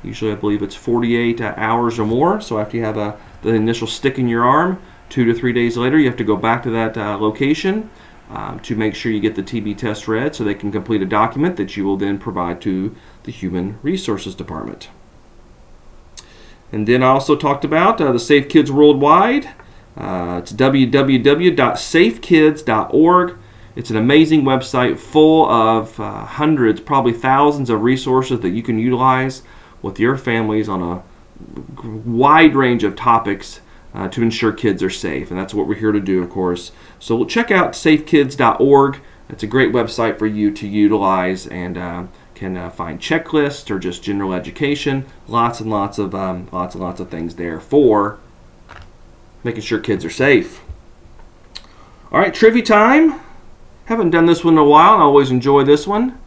Usually, 0.03 0.31
I 0.31 0.35
believe 0.35 0.61
it's 0.61 0.75
48 0.75 1.41
uh, 1.41 1.53
hours 1.57 1.99
or 1.99 2.05
more. 2.05 2.39
So, 2.39 2.57
after 2.57 2.77
you 2.77 2.83
have 2.83 2.97
a, 2.97 3.01
uh, 3.01 3.17
the 3.41 3.49
initial 3.49 3.87
stick 3.87 4.17
in 4.17 4.27
your 4.27 4.45
arm, 4.45 4.81
Two 5.09 5.25
to 5.25 5.33
three 5.33 5.53
days 5.53 5.77
later, 5.77 5.97
you 5.97 6.07
have 6.07 6.17
to 6.17 6.23
go 6.23 6.35
back 6.35 6.63
to 6.63 6.69
that 6.71 6.97
uh, 6.97 7.17
location 7.17 7.89
um, 8.29 8.59
to 8.61 8.75
make 8.75 8.95
sure 8.95 9.11
you 9.11 9.19
get 9.19 9.35
the 9.35 9.43
TB 9.43 9.77
test 9.77 10.07
read 10.07 10.35
so 10.35 10.43
they 10.43 10.55
can 10.55 10.71
complete 10.71 11.01
a 11.01 11.05
document 11.05 11.57
that 11.57 11.77
you 11.77 11.85
will 11.85 11.97
then 11.97 12.17
provide 12.17 12.59
to 12.61 12.95
the 13.23 13.31
Human 13.31 13.77
Resources 13.83 14.33
Department. 14.33 14.89
And 16.71 16.87
then 16.87 17.03
I 17.03 17.07
also 17.07 17.35
talked 17.35 17.63
about 17.63 18.01
uh, 18.01 18.11
the 18.11 18.19
Safe 18.19 18.49
Kids 18.49 18.71
Worldwide. 18.71 19.49
Uh, 19.97 20.39
it's 20.41 20.51
www.safekids.org. 20.51 23.37
It's 23.75 23.89
an 23.89 23.97
amazing 23.97 24.43
website 24.43 24.97
full 24.97 25.49
of 25.49 25.99
uh, 25.99 26.25
hundreds, 26.25 26.79
probably 26.79 27.13
thousands 27.13 27.69
of 27.69 27.81
resources 27.81 28.39
that 28.39 28.51
you 28.51 28.63
can 28.63 28.79
utilize 28.79 29.43
with 29.81 29.99
your 29.99 30.17
families 30.17 30.69
on 30.69 30.81
a 30.81 31.03
wide 31.83 32.55
range 32.55 32.83
of 32.83 32.95
topics 32.95 33.61
uh, 33.93 34.07
to 34.09 34.21
ensure 34.21 34.51
kids 34.51 34.81
are 34.81 34.89
safe. 34.89 35.29
And 35.29 35.39
that's 35.39 35.53
what 35.53 35.67
we're 35.67 35.75
here 35.75 35.91
to 35.91 35.99
do, 35.99 36.23
of 36.23 36.29
course. 36.29 36.71
So 36.99 37.15
we'll 37.15 37.25
check 37.25 37.51
out 37.51 37.73
safekids.org. 37.73 38.99
It's 39.29 39.43
a 39.43 39.47
great 39.47 39.73
website 39.73 40.19
for 40.19 40.27
you 40.27 40.51
to 40.51 40.67
utilize 40.67 41.47
and 41.47 41.77
uh, 41.77 42.05
can 42.33 42.57
uh, 42.57 42.69
find 42.69 42.99
checklists 42.99 43.69
or 43.69 43.79
just 43.79 44.03
general 44.03 44.33
education. 44.33 45.05
Lots 45.27 45.59
and 45.59 45.69
lots 45.69 45.97
of 45.97 46.13
um, 46.13 46.47
lots 46.51 46.75
and 46.75 46.83
lots 46.83 46.99
of 46.99 47.09
things 47.09 47.35
there 47.35 47.59
for 47.59 48.19
making 49.45 49.61
sure 49.61 49.79
kids 49.79 50.03
are 50.03 50.09
safe. 50.09 50.61
All 52.11 52.19
right, 52.19 52.33
trivia 52.33 52.63
time. 52.63 53.21
Haven't 53.85 54.09
done 54.09 54.25
this 54.25 54.43
one 54.43 54.55
in 54.55 54.57
a 54.57 54.63
while. 54.63 54.95
I 54.95 55.01
always 55.01 55.29
enjoy 55.29 55.63
this 55.63 55.85
one. 55.85 56.19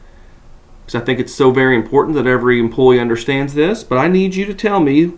because 0.81 0.95
I 0.95 1.05
think 1.05 1.19
it's 1.19 1.35
so 1.35 1.51
very 1.51 1.75
important 1.75 2.15
that 2.15 2.29
every 2.29 2.61
employee 2.61 3.01
understands 3.01 3.55
this. 3.55 3.83
But 3.83 3.99
I 3.99 4.07
need 4.07 4.37
you 4.37 4.45
to 4.47 4.55
tell 4.55 4.79
me 4.79 5.15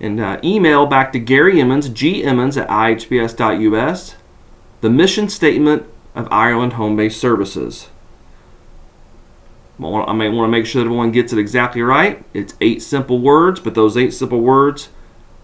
and 0.00 0.20
uh, 0.20 0.38
email 0.44 0.86
back 0.86 1.12
to 1.12 1.18
Gary 1.18 1.60
Emmons, 1.60 1.88
G 1.88 2.22
Emmons 2.22 2.56
at 2.56 2.68
ihbs.us, 2.68 4.14
the 4.80 4.90
mission 4.90 5.28
statement 5.28 5.84
of 6.14 6.28
Ireland 6.30 6.74
Home 6.74 6.96
Based 6.96 7.20
Services. 7.20 7.88
I 9.80 10.12
may 10.12 10.28
want 10.28 10.46
to 10.46 10.48
make 10.48 10.66
sure 10.66 10.80
that 10.80 10.86
everyone 10.86 11.10
gets 11.10 11.32
it 11.32 11.38
exactly 11.40 11.82
right. 11.82 12.24
It's 12.32 12.54
eight 12.60 12.80
simple 12.82 13.18
words, 13.18 13.58
but 13.58 13.74
those 13.74 13.96
eight 13.96 14.12
simple 14.12 14.40
words 14.40 14.90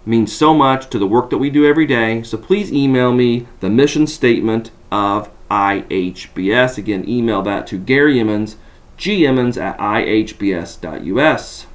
mean 0.08 0.26
so 0.26 0.54
much 0.54 0.88
to 0.90 0.98
the 0.98 1.06
work 1.06 1.30
that 1.30 1.38
we 1.38 1.50
do 1.50 1.66
every 1.66 1.86
day. 1.86 2.22
So 2.22 2.38
please 2.38 2.72
email 2.72 3.12
me 3.12 3.46
the 3.60 3.68
mission 3.68 4.06
statement 4.06 4.70
of 4.90 5.30
IHBS. 5.50 6.78
Again, 6.78 7.08
email 7.08 7.42
that 7.42 7.66
to 7.68 7.78
Gary 7.78 8.18
Emmons, 8.18 8.56
G 8.96 9.26
Emmons 9.26 9.58
at 9.58 9.78
ihbs.us. 9.78 11.66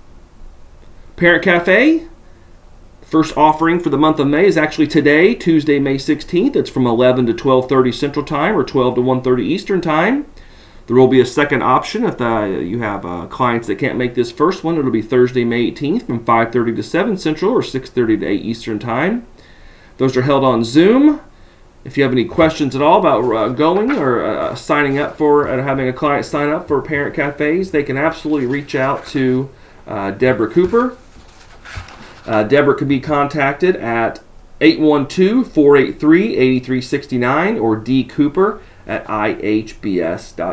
Parent 1.16 1.44
Cafe, 1.44 2.08
first 3.02 3.38
offering 3.38 3.80
for 3.80 3.90
the 3.90 3.98
month 3.98 4.20
of 4.20 4.28
May 4.28 4.48
is 4.48 4.58
actually 4.58 4.88
today, 4.88 5.36
Tuesday, 5.36 5.78
May 5.80 5.96
16th. 5.96 6.56
It's 6.56 6.72
from 6.72 6.88
11 6.88 7.28
to 7.28 7.34
12:30 7.34 7.94
Central 7.94 8.26
Time 8.26 8.58
or 8.58 8.64
12 8.64 8.96
to 8.96 9.02
1:30 9.02 9.44
Eastern 9.44 9.80
Time. 9.80 10.26
There 10.86 10.98
will 10.98 11.08
be 11.08 11.22
a 11.22 11.26
second 11.26 11.64
option 11.64 12.04
if 12.04 12.20
uh, 12.20 12.44
you 12.44 12.80
have 12.80 13.06
uh, 13.06 13.28
clients 13.28 13.68
that 13.68 13.78
can't 13.78 13.98
make 13.98 14.16
this 14.16 14.30
first 14.32 14.66
one. 14.66 14.78
It'll 14.78 14.92
be 14.92 15.02
Thursday, 15.02 15.46
May 15.46 15.72
18th 15.72 16.08
from 16.08 16.26
5:30 16.26 16.76
to 16.76 16.84
7 16.84 17.16
Central 17.18 17.54
or 17.54 17.62
6:30 17.62 18.20
to 18.20 18.26
8 18.26 18.42
Eastern 18.42 18.80
Time. 18.80 19.26
Those 19.98 20.18
are 20.18 20.24
held 20.24 20.44
on 20.44 20.66
Zoom. 20.66 21.22
If 21.86 21.98
you 21.98 22.04
have 22.04 22.12
any 22.12 22.26
questions 22.26 22.76
at 22.76 22.82
all 22.82 23.00
about 23.00 23.24
uh, 23.24 23.48
going 23.50 23.92
or 23.92 24.26
uh, 24.26 24.56
signing 24.56 24.98
up 25.00 25.18
for 25.18 25.48
uh, 25.48 25.64
having 25.64 25.88
a 25.88 25.94
client 25.94 26.26
sign 26.26 26.50
up 26.50 26.68
for 26.68 26.82
parent 26.82 27.16
cafes, 27.16 27.72
they 27.72 27.84
can 27.84 27.96
absolutely 27.98 28.48
reach 28.48 28.76
out 28.76 29.06
to 29.08 29.50
Deborah 29.86 30.50
Cooper. 30.50 30.98
Deborah 32.26 32.76
can 32.76 32.88
be 32.88 33.02
contacted 33.02 33.76
at 33.78 34.22
812-483-8369 34.62 37.62
or 37.62 37.76
D 37.76 38.06
Cooper 38.06 38.62
at 38.88 39.06
ihbs.us. 39.06 40.44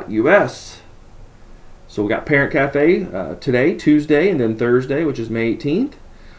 So 1.88 2.02
we 2.04 2.08
got 2.08 2.24
Parent 2.26 2.52
Cafe 2.52 3.04
uh, 3.12 3.34
today, 3.36 3.74
Tuesday, 3.74 4.30
and 4.30 4.38
then 4.38 4.56
Thursday, 4.56 5.04
which 5.04 5.18
is 5.18 5.28
May 5.28 5.56
18th. 5.56 5.94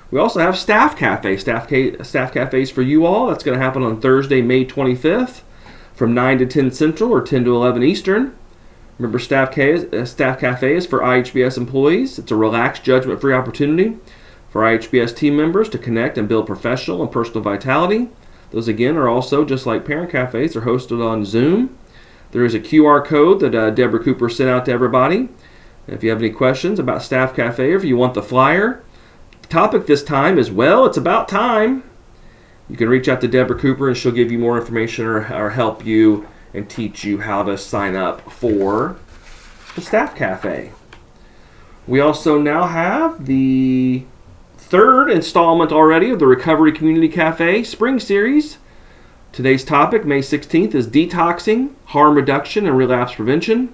We 0.09 0.19
also 0.19 0.39
have 0.39 0.57
Staff 0.57 0.97
Cafe, 0.97 1.37
Staff, 1.37 1.69
ca- 1.69 2.01
staff 2.03 2.33
Cafes 2.33 2.71
for 2.71 2.81
you 2.81 3.05
all. 3.05 3.27
That's 3.27 3.43
going 3.43 3.57
to 3.57 3.63
happen 3.63 3.83
on 3.83 3.99
Thursday, 3.99 4.41
May 4.41 4.65
25th 4.65 5.41
from 5.93 6.13
9 6.13 6.39
to 6.39 6.45
10 6.45 6.71
Central 6.71 7.11
or 7.11 7.21
10 7.21 7.43
to 7.45 7.55
11 7.55 7.83
Eastern. 7.83 8.35
Remember, 8.97 9.19
Staff, 9.19 9.53
ca- 9.53 9.87
uh, 9.87 10.05
staff 10.05 10.39
Cafe 10.39 10.75
is 10.75 10.85
for 10.85 10.99
IHBS 10.99 11.57
employees. 11.57 12.19
It's 12.19 12.31
a 12.31 12.35
relaxed, 12.35 12.83
judgment 12.83 13.19
free 13.19 13.33
opportunity 13.33 13.97
for 14.49 14.63
IHBS 14.63 15.15
team 15.15 15.35
members 15.35 15.69
to 15.69 15.77
connect 15.77 16.17
and 16.17 16.27
build 16.27 16.45
professional 16.45 17.01
and 17.01 17.11
personal 17.11 17.41
vitality. 17.41 18.09
Those, 18.51 18.67
again, 18.67 18.97
are 18.97 19.07
also, 19.07 19.45
just 19.45 19.65
like 19.65 19.85
Parent 19.85 20.11
Cafes, 20.11 20.55
are 20.55 20.61
hosted 20.61 21.05
on 21.05 21.23
Zoom. 21.25 21.77
There 22.31 22.45
is 22.45 22.53
a 22.53 22.59
QR 22.59 23.05
code 23.05 23.41
that 23.41 23.55
uh, 23.55 23.69
Deborah 23.71 24.03
Cooper 24.03 24.29
sent 24.29 24.49
out 24.49 24.65
to 24.65 24.71
everybody. 24.71 25.29
If 25.87 26.03
you 26.03 26.09
have 26.09 26.19
any 26.19 26.29
questions 26.29 26.79
about 26.79 27.01
Staff 27.01 27.35
Cafe 27.35 27.71
or 27.71 27.75
if 27.75 27.83
you 27.83 27.97
want 27.97 28.13
the 28.13 28.23
flyer, 28.23 28.83
the 29.41 29.47
topic 29.47 29.85
this 29.85 30.03
time 30.03 30.37
is 30.37 30.49
well, 30.51 30.85
it's 30.85 30.97
about 30.97 31.27
time. 31.27 31.83
You 32.69 32.77
can 32.77 32.87
reach 32.87 33.09
out 33.09 33.19
to 33.21 33.27
Deborah 33.27 33.59
Cooper 33.59 33.89
and 33.89 33.97
she'll 33.97 34.13
give 34.13 34.31
you 34.31 34.39
more 34.39 34.57
information 34.57 35.05
or, 35.05 35.27
or 35.33 35.49
help 35.49 35.85
you 35.85 36.27
and 36.53 36.69
teach 36.69 37.03
you 37.03 37.19
how 37.19 37.43
to 37.43 37.57
sign 37.57 37.95
up 37.95 38.31
for 38.31 38.95
the 39.75 39.81
Staff 39.81 40.15
Cafe. 40.15 40.71
We 41.87 41.99
also 41.99 42.39
now 42.39 42.67
have 42.67 43.25
the 43.25 44.05
third 44.57 45.09
installment 45.09 45.71
already 45.71 46.11
of 46.11 46.19
the 46.19 46.27
Recovery 46.27 46.71
Community 46.71 47.09
Cafe 47.09 47.63
Spring 47.63 47.99
Series. 47.99 48.57
Today's 49.31 49.63
topic, 49.63 50.03
May 50.03 50.19
16th, 50.19 50.75
is 50.75 50.89
detoxing, 50.89 51.73
harm 51.85 52.15
reduction, 52.15 52.67
and 52.67 52.77
relapse 52.77 53.15
prevention. 53.15 53.73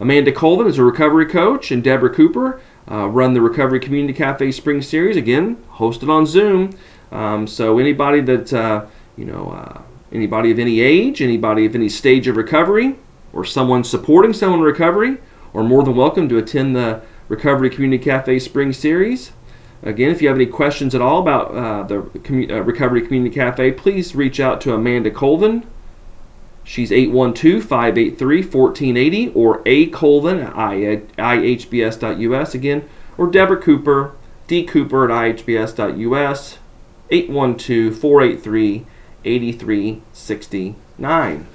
Amanda 0.00 0.32
Colvin 0.32 0.66
is 0.66 0.78
a 0.78 0.82
recovery 0.82 1.26
coach, 1.26 1.70
and 1.70 1.84
Deborah 1.84 2.08
Cooper 2.08 2.58
uh, 2.90 3.06
run 3.06 3.34
the 3.34 3.42
Recovery 3.42 3.80
Community 3.80 4.14
Cafe 4.14 4.50
Spring 4.50 4.80
Series, 4.80 5.18
again, 5.18 5.56
hosted 5.72 6.08
on 6.08 6.24
Zoom. 6.24 6.74
Um, 7.10 7.46
so 7.46 7.78
anybody 7.78 8.22
that, 8.22 8.50
uh, 8.54 8.86
you 9.14 9.26
know, 9.26 9.50
uh, 9.50 9.82
anybody 10.10 10.50
of 10.50 10.58
any 10.58 10.80
age, 10.80 11.20
anybody 11.20 11.66
of 11.66 11.74
any 11.74 11.90
stage 11.90 12.26
of 12.26 12.38
recovery, 12.38 12.96
or 13.34 13.44
someone 13.44 13.84
supporting 13.84 14.32
someone 14.32 14.60
in 14.60 14.64
recovery, 14.64 15.18
are 15.52 15.62
more 15.62 15.82
than 15.82 15.96
welcome 15.96 16.30
to 16.30 16.38
attend 16.38 16.74
the 16.74 17.02
Recovery 17.28 17.68
Community 17.68 18.02
Cafe 18.02 18.38
Spring 18.38 18.72
Series. 18.72 19.32
Again, 19.82 20.10
if 20.10 20.22
you 20.22 20.28
have 20.28 20.36
any 20.36 20.46
questions 20.46 20.94
at 20.94 21.00
all 21.00 21.20
about 21.20 21.54
uh, 21.54 21.82
the 21.82 22.02
commu- 22.20 22.50
uh, 22.50 22.62
Recovery 22.62 23.02
Community 23.02 23.34
Cafe, 23.34 23.72
please 23.72 24.14
reach 24.14 24.38
out 24.38 24.60
to 24.60 24.74
Amanda 24.74 25.10
Colvin. 25.10 25.66
She's 26.64 26.92
812 26.92 27.64
583 27.64 28.42
1480 28.42 29.32
or 29.34 29.62
A 29.66 29.86
Colvin 29.86 30.38
at 30.38 31.08
ihbs.us 31.16 32.54
again, 32.54 32.88
or 33.18 33.26
Deborah 33.26 33.60
Cooper, 33.60 34.14
D 34.46 34.64
Cooper 34.64 35.10
at 35.10 35.36
ihbs.us, 35.36 36.58
812 37.10 37.98
483 37.98 38.86
8369. 39.24 41.46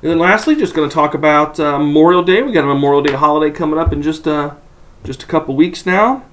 And 0.00 0.10
then 0.10 0.18
lastly, 0.18 0.54
just 0.54 0.74
going 0.74 0.88
to 0.88 0.94
talk 0.94 1.14
about 1.14 1.58
uh, 1.58 1.78
Memorial 1.78 2.22
Day. 2.22 2.42
We 2.42 2.52
got 2.52 2.64
a 2.64 2.68
Memorial 2.68 3.02
Day 3.02 3.14
holiday 3.14 3.54
coming 3.54 3.78
up 3.78 3.92
in 3.92 4.02
just 4.02 4.28
uh, 4.28 4.54
just 5.02 5.22
a 5.22 5.26
couple 5.26 5.56
weeks 5.56 5.86
now. 5.86 6.24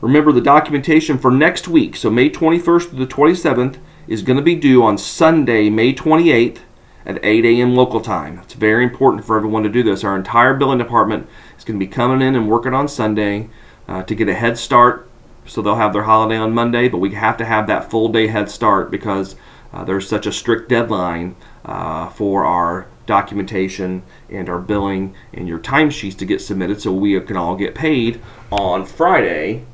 Remember, 0.00 0.30
the 0.30 0.40
documentation 0.40 1.18
for 1.18 1.30
next 1.30 1.68
week, 1.68 1.96
so 1.96 2.10
May 2.10 2.28
21st 2.28 2.90
to 2.90 2.96
the 2.96 3.06
27th, 3.06 3.78
is 4.06 4.22
going 4.22 4.36
to 4.36 4.42
be 4.42 4.54
due 4.54 4.82
on 4.82 4.98
Sunday, 4.98 5.70
May 5.70 5.94
28th 5.94 6.58
at 7.06 7.24
8 7.24 7.44
a.m. 7.44 7.74
local 7.74 8.00
time. 8.00 8.38
It's 8.40 8.54
very 8.54 8.84
important 8.84 9.24
for 9.24 9.36
everyone 9.36 9.62
to 9.62 9.68
do 9.68 9.82
this. 9.82 10.04
Our 10.04 10.16
entire 10.16 10.54
billing 10.54 10.78
department 10.78 11.28
is 11.56 11.64
going 11.64 11.78
to 11.78 11.86
be 11.86 11.90
coming 11.90 12.26
in 12.26 12.34
and 12.34 12.48
working 12.48 12.74
on 12.74 12.88
Sunday 12.88 13.48
uh, 13.88 14.02
to 14.02 14.14
get 14.14 14.28
a 14.28 14.34
head 14.34 14.58
start. 14.58 15.08
So 15.46 15.62
they'll 15.62 15.76
have 15.76 15.92
their 15.92 16.02
holiday 16.02 16.36
on 16.36 16.52
Monday, 16.52 16.88
but 16.88 16.98
we 16.98 17.12
have 17.12 17.36
to 17.38 17.44
have 17.44 17.66
that 17.68 17.90
full 17.90 18.08
day 18.08 18.26
head 18.26 18.50
start 18.50 18.90
because 18.90 19.36
uh, 19.72 19.84
there's 19.84 20.08
such 20.08 20.26
a 20.26 20.32
strict 20.32 20.68
deadline 20.68 21.36
uh, 21.64 22.08
for 22.10 22.44
our 22.44 22.88
documentation 23.06 24.02
and 24.28 24.48
our 24.48 24.58
billing 24.58 25.14
and 25.32 25.46
your 25.46 25.60
timesheets 25.60 26.18
to 26.18 26.24
get 26.24 26.40
submitted 26.40 26.80
so 26.80 26.92
we 26.92 27.18
can 27.20 27.36
all 27.36 27.54
get 27.54 27.74
paid 27.74 28.20
on 28.50 28.84
Friday, 28.84 29.64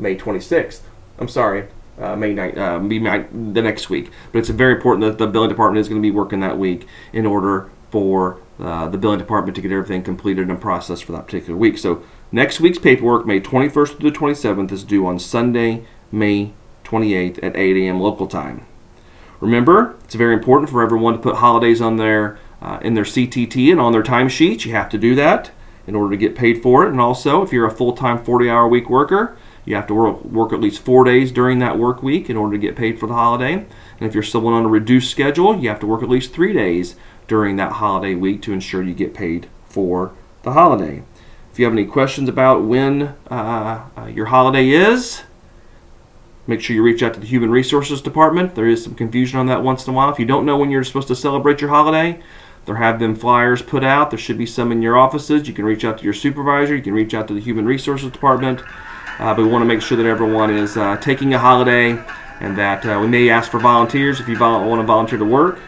May 0.00 0.16
26th. 0.16 0.80
I'm 1.18 1.28
sorry, 1.28 1.68
uh, 1.98 2.16
May 2.16 2.34
9th, 2.34 2.56
uh, 2.56 2.78
May, 2.80 3.26
the 3.52 3.62
next 3.62 3.90
week. 3.90 4.10
But 4.32 4.40
it's 4.40 4.48
very 4.48 4.74
important 4.74 5.02
that 5.06 5.18
the 5.18 5.30
billing 5.30 5.50
department 5.50 5.80
is 5.80 5.88
going 5.88 6.00
to 6.00 6.06
be 6.06 6.10
working 6.10 6.40
that 6.40 6.58
week 6.58 6.86
in 7.12 7.26
order 7.26 7.70
for 7.90 8.40
uh, 8.58 8.88
the 8.88 8.98
billing 8.98 9.18
department 9.18 9.56
to 9.56 9.62
get 9.62 9.72
everything 9.72 10.02
completed 10.02 10.48
and 10.48 10.60
processed 10.60 11.04
for 11.04 11.12
that 11.12 11.26
particular 11.26 11.56
week. 11.56 11.76
So 11.76 12.02
next 12.32 12.60
week's 12.60 12.78
paperwork, 12.78 13.26
May 13.26 13.40
21st 13.40 13.98
through 13.98 14.10
the 14.10 14.18
27th, 14.18 14.72
is 14.72 14.84
due 14.84 15.06
on 15.06 15.18
Sunday, 15.18 15.84
May 16.10 16.52
28th 16.84 17.42
at 17.42 17.56
8 17.56 17.76
a.m. 17.76 18.00
local 18.00 18.26
time. 18.26 18.66
Remember, 19.40 19.96
it's 20.04 20.14
very 20.14 20.34
important 20.34 20.70
for 20.70 20.82
everyone 20.82 21.14
to 21.14 21.18
put 21.18 21.36
holidays 21.36 21.80
on 21.80 21.96
their 21.96 22.38
uh, 22.60 22.78
in 22.82 22.92
their 22.92 23.04
CTT 23.04 23.70
and 23.72 23.80
on 23.80 23.92
their 23.92 24.02
timesheets. 24.02 24.66
You 24.66 24.72
have 24.72 24.90
to 24.90 24.98
do 24.98 25.14
that 25.14 25.50
in 25.86 25.94
order 25.94 26.10
to 26.10 26.16
get 26.16 26.36
paid 26.36 26.62
for 26.62 26.84
it. 26.84 26.90
And 26.90 27.00
also, 27.00 27.42
if 27.42 27.52
you're 27.52 27.66
a 27.66 27.70
full-time 27.70 28.22
40-hour 28.22 28.68
week 28.68 28.90
worker, 28.90 29.36
you 29.70 29.76
have 29.76 29.86
to 29.86 29.94
work, 29.94 30.24
work 30.24 30.52
at 30.52 30.60
least 30.60 30.82
four 30.82 31.04
days 31.04 31.32
during 31.32 31.60
that 31.60 31.78
work 31.78 32.02
week 32.02 32.28
in 32.28 32.36
order 32.36 32.56
to 32.56 32.58
get 32.58 32.76
paid 32.76 32.98
for 32.98 33.06
the 33.06 33.14
holiday. 33.14 33.54
And 33.54 34.08
if 34.08 34.14
you're 34.14 34.22
someone 34.22 34.52
on 34.52 34.64
a 34.64 34.68
reduced 34.68 35.10
schedule, 35.10 35.58
you 35.58 35.68
have 35.68 35.80
to 35.80 35.86
work 35.86 36.02
at 36.02 36.08
least 36.08 36.32
three 36.32 36.52
days 36.52 36.96
during 37.28 37.56
that 37.56 37.72
holiday 37.72 38.14
week 38.14 38.42
to 38.42 38.52
ensure 38.52 38.82
you 38.82 38.92
get 38.92 39.14
paid 39.14 39.48
for 39.64 40.12
the 40.42 40.52
holiday. 40.52 41.02
If 41.52 41.58
you 41.58 41.64
have 41.64 41.72
any 41.72 41.86
questions 41.86 42.28
about 42.28 42.64
when 42.64 43.14
uh, 43.30 43.84
uh, 43.96 44.06
your 44.06 44.26
holiday 44.26 44.68
is, 44.70 45.22
make 46.46 46.60
sure 46.60 46.74
you 46.74 46.82
reach 46.82 47.02
out 47.02 47.14
to 47.14 47.20
the 47.20 47.26
Human 47.26 47.50
Resources 47.50 48.02
Department. 48.02 48.54
There 48.54 48.66
is 48.66 48.82
some 48.82 48.94
confusion 48.94 49.38
on 49.38 49.46
that 49.46 49.62
once 49.62 49.86
in 49.86 49.92
a 49.92 49.96
while. 49.96 50.10
If 50.10 50.18
you 50.18 50.26
don't 50.26 50.46
know 50.46 50.56
when 50.56 50.70
you're 50.70 50.84
supposed 50.84 51.08
to 51.08 51.16
celebrate 51.16 51.60
your 51.60 51.70
holiday, 51.70 52.20
there 52.66 52.76
have 52.76 52.98
been 52.98 53.14
flyers 53.14 53.62
put 53.62 53.84
out. 53.84 54.10
There 54.10 54.18
should 54.18 54.38
be 54.38 54.46
some 54.46 54.72
in 54.72 54.82
your 54.82 54.98
offices. 54.98 55.48
You 55.48 55.54
can 55.54 55.64
reach 55.64 55.84
out 55.84 55.98
to 55.98 56.04
your 56.04 56.12
supervisor. 56.12 56.74
You 56.76 56.82
can 56.82 56.94
reach 56.94 57.14
out 57.14 57.28
to 57.28 57.34
the 57.34 57.40
Human 57.40 57.66
Resources 57.66 58.10
Department. 58.10 58.62
Uh, 59.20 59.34
but 59.34 59.42
we 59.42 59.48
want 59.48 59.60
to 59.60 59.66
make 59.66 59.82
sure 59.82 59.98
that 59.98 60.06
everyone 60.06 60.50
is 60.50 60.78
uh, 60.78 60.96
taking 60.96 61.34
a 61.34 61.38
holiday 61.38 61.90
and 62.40 62.56
that 62.56 62.86
uh, 62.86 62.98
we 62.98 63.06
may 63.06 63.28
ask 63.28 63.50
for 63.50 63.60
volunteers. 63.60 64.18
If 64.18 64.28
you 64.28 64.36
vol- 64.36 64.66
want 64.66 64.80
to 64.80 64.86
volunteer 64.86 65.18
to 65.18 65.26
work, 65.26 65.60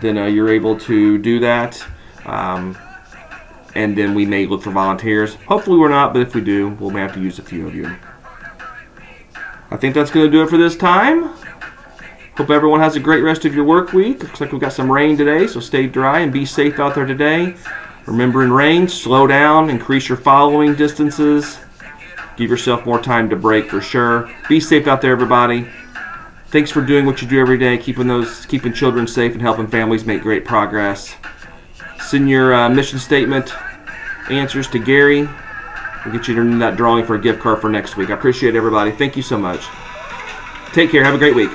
then 0.00 0.16
you're 0.34 0.48
able 0.48 0.76
to 0.80 1.16
do 1.16 1.38
that. 1.38 1.80
Um, 2.24 2.76
and 3.76 3.96
then 3.96 4.12
we 4.12 4.26
may 4.26 4.46
look 4.46 4.62
for 4.62 4.72
volunteers. 4.72 5.36
Hopefully, 5.46 5.78
we're 5.78 5.88
not, 5.88 6.12
but 6.12 6.22
if 6.22 6.34
we 6.34 6.40
do, 6.40 6.70
we'll 6.80 6.90
have 6.90 7.14
to 7.14 7.20
use 7.20 7.38
a 7.38 7.42
few 7.42 7.66
of 7.66 7.76
you. 7.76 7.94
I 9.70 9.76
think 9.76 9.94
that's 9.94 10.10
going 10.10 10.26
to 10.26 10.32
do 10.32 10.42
it 10.42 10.50
for 10.50 10.56
this 10.56 10.76
time. 10.76 11.30
Hope 12.36 12.50
everyone 12.50 12.80
has 12.80 12.96
a 12.96 13.00
great 13.00 13.22
rest 13.22 13.44
of 13.44 13.54
your 13.54 13.64
work 13.64 13.92
week. 13.92 14.22
Looks 14.22 14.40
like 14.40 14.50
we've 14.50 14.60
got 14.60 14.72
some 14.72 14.90
rain 14.90 15.16
today, 15.16 15.46
so 15.46 15.60
stay 15.60 15.86
dry 15.86 16.20
and 16.20 16.32
be 16.32 16.44
safe 16.44 16.80
out 16.80 16.94
there 16.94 17.06
today. 17.06 17.54
Remember 18.06 18.42
in 18.42 18.52
rain, 18.52 18.88
slow 18.88 19.26
down, 19.26 19.70
increase 19.70 20.08
your 20.08 20.18
following 20.18 20.74
distances. 20.74 21.58
Give 22.36 22.50
yourself 22.50 22.84
more 22.84 23.00
time 23.00 23.30
to 23.30 23.36
brake 23.36 23.70
for 23.70 23.80
sure. 23.80 24.30
Be 24.48 24.60
safe 24.60 24.86
out 24.86 25.00
there, 25.00 25.12
everybody. 25.12 25.66
Thanks 26.48 26.70
for 26.70 26.80
doing 26.80 27.06
what 27.06 27.20
you 27.22 27.28
do 27.28 27.40
every 27.40 27.58
day, 27.58 27.76
keeping 27.78 28.06
those, 28.06 28.46
keeping 28.46 28.72
children 28.72 29.06
safe 29.06 29.32
and 29.32 29.42
helping 29.42 29.66
families 29.66 30.04
make 30.04 30.22
great 30.22 30.44
progress. 30.44 31.16
Send 32.00 32.30
your 32.30 32.54
uh, 32.54 32.68
mission 32.68 32.98
statement 32.98 33.52
answers 34.30 34.68
to 34.68 34.78
Gary. 34.78 35.28
We'll 36.04 36.14
get 36.14 36.28
you 36.28 36.40
in 36.40 36.58
that 36.60 36.76
drawing 36.76 37.04
for 37.04 37.16
a 37.16 37.20
gift 37.20 37.40
card 37.40 37.60
for 37.60 37.68
next 37.68 37.96
week. 37.96 38.10
I 38.10 38.14
appreciate 38.14 38.54
everybody. 38.54 38.92
Thank 38.92 39.16
you 39.16 39.22
so 39.22 39.36
much. 39.36 39.66
Take 40.72 40.90
care. 40.90 41.02
Have 41.02 41.14
a 41.14 41.18
great 41.18 41.34
week. 41.34 41.50